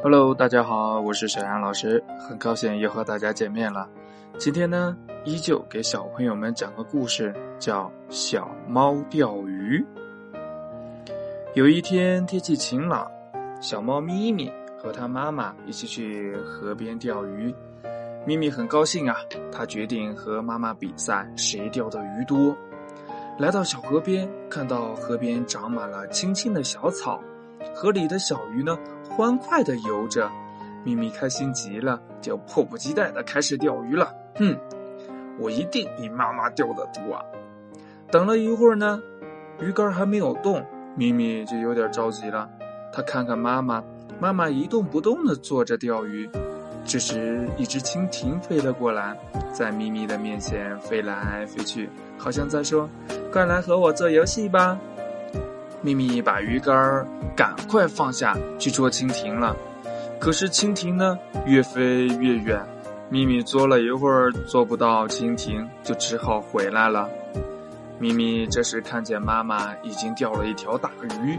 [0.00, 3.88] Hello，大家好，我是小杨老师，很高兴又和大家见面了。
[4.38, 9.84] 今天呢，依旧给小朋友们讲个故事，叫《小猫钓鱼》。
[11.54, 13.10] 有一天天气晴朗，
[13.60, 14.48] 小猫咪咪
[14.80, 17.52] 和它妈妈一起去河边钓鱼。
[18.24, 19.16] 咪咪很高兴啊，
[19.50, 22.56] 它决定和妈妈比赛谁钓的鱼多。
[23.36, 27.20] 来到小河边，看到河边长满了青青的小草，
[27.74, 28.78] 河里的小鱼呢？
[29.10, 30.30] 欢快的游着，
[30.84, 34.14] 咪咪开心极了，就迫不及待的开始钓鱼了。
[34.36, 34.56] 哼，
[35.38, 37.14] 我一定比妈妈钓的多。
[37.14, 37.24] 啊！
[38.10, 39.00] 等了一会儿呢，
[39.60, 40.64] 鱼竿还没有动，
[40.96, 42.48] 咪咪就有点着急了。
[42.92, 43.82] 他看看妈妈，
[44.20, 46.28] 妈妈一动不动的坐着钓鱼。
[46.84, 49.14] 这时，一只蜻蜓飞了过来，
[49.52, 52.88] 在咪咪的面前飞来飞去，好像在说
[53.30, 54.78] ：“快来和我做游戏吧。”
[55.80, 57.06] 咪咪把鱼竿
[57.36, 59.56] 赶快放下去捉蜻蜓了，
[60.18, 62.60] 可是蜻蜓呢越飞越远，
[63.08, 67.08] 咪咪捉了一会儿捉不到蜻蜓，就只好回来了。
[68.00, 70.90] 咪咪这时看见妈妈已经钓了一条大
[71.22, 71.38] 鱼，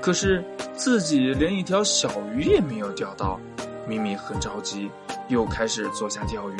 [0.00, 0.44] 可是
[0.74, 3.38] 自己连一条小鱼也没有钓到，
[3.86, 4.90] 咪咪很着急，
[5.28, 6.56] 又开始坐下钓鱼。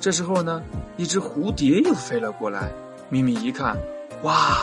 [0.00, 0.62] 这时候呢，
[0.98, 2.70] 一只蝴蝶又飞了过来，
[3.08, 3.76] 咪咪一看，
[4.22, 4.58] 哇！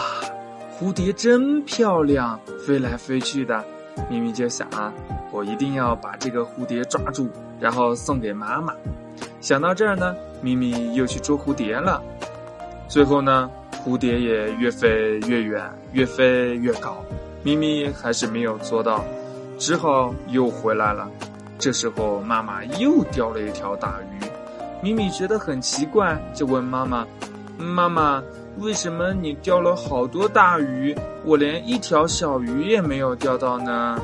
[0.81, 3.63] 蝴蝶真漂亮，飞来飞去的。
[4.09, 4.91] 咪咪就想啊，
[5.31, 7.29] 我一定要把这个蝴蝶抓住，
[7.59, 8.73] 然后送给妈妈。
[9.41, 12.01] 想到这儿呢，咪咪又去捉蝴蝶了。
[12.87, 13.47] 最后呢，
[13.85, 16.97] 蝴蝶也越飞越远，越飞越高。
[17.43, 19.05] 咪咪还是没有捉到，
[19.59, 21.07] 只好又回来了。
[21.59, 24.25] 这时候妈妈又钓了一条大鱼，
[24.81, 27.05] 咪咪觉得很奇怪，就问妈妈
[27.55, 28.23] ：“妈妈。”
[28.57, 33.97] 为什么你钓了好多大鱼，我连一条小鱼也没有钓到呢？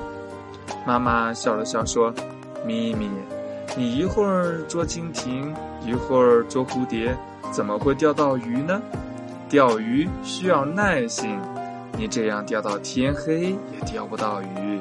[0.86, 2.14] 妈妈笑了笑说
[2.66, 3.10] ：“咪咪，
[3.76, 5.54] 你一会儿捉蜻蜓，
[5.86, 7.16] 一会儿捉蝴蝶，
[7.52, 8.82] 怎么会钓到鱼呢？
[9.50, 11.38] 钓鱼需要耐心，
[11.98, 14.80] 你这样钓到天黑也钓不到鱼。”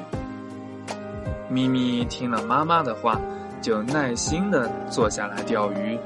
[1.49, 3.19] 咪咪听了妈妈的话，
[3.61, 5.97] 就耐心的坐下来钓鱼。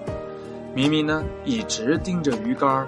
[0.73, 2.87] 咪咪呢，一直盯着鱼竿。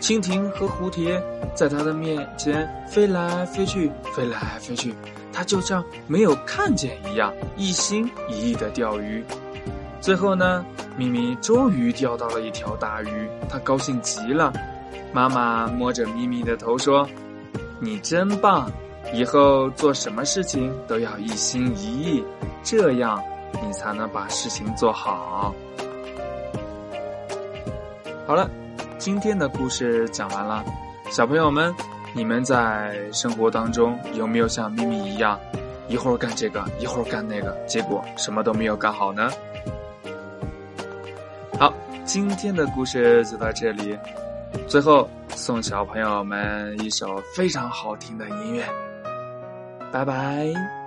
[0.00, 1.20] 蜻蜓和蝴蝶
[1.54, 4.94] 在它的面前飞来飞去，飞来飞去，
[5.32, 9.24] 它就像没有看见一样，一心一意的钓鱼。
[10.00, 10.64] 最后呢，
[10.96, 14.52] 咪咪终于钓到了一条大鱼，它高兴极了。
[15.12, 17.08] 妈妈摸着咪咪的头说
[17.80, 18.70] ：“你真棒，
[19.12, 22.24] 以后做什么事情都要一心一意，
[22.62, 23.20] 这样
[23.62, 25.52] 你才能把事情做好。”
[28.26, 28.48] 好了。
[28.98, 30.64] 今天的故事讲完了，
[31.08, 31.72] 小朋友们，
[32.12, 35.38] 你们在生活当中有没有像咪咪一样，
[35.88, 39.30] 一会儿干这个，一会儿干那个，结果什么都没有干好呢？
[41.58, 41.72] 好，
[42.04, 43.96] 今天的故事就到这里，
[44.66, 48.64] 最后送小朋友们一首非常好听的音乐，
[49.92, 50.77] 拜拜。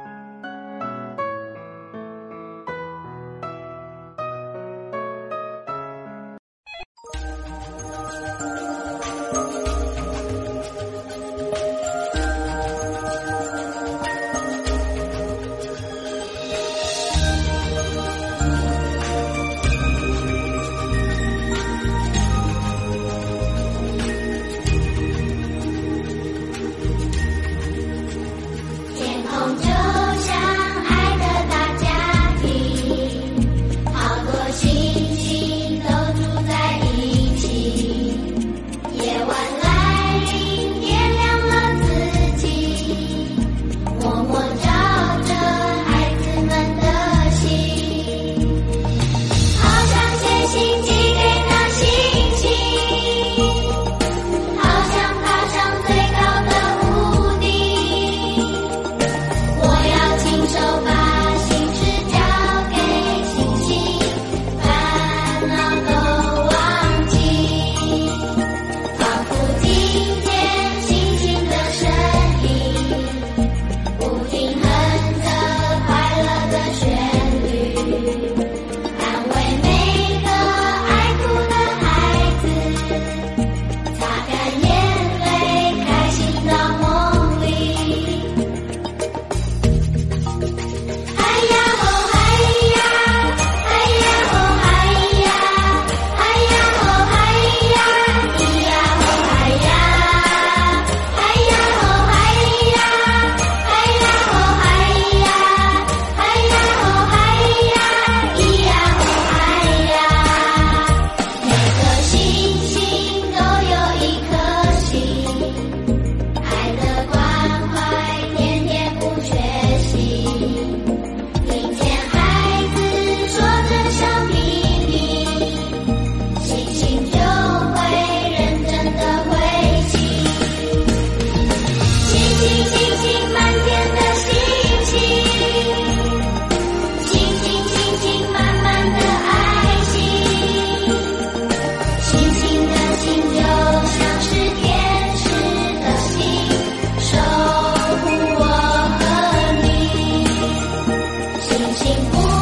[151.84, 152.41] 幸福。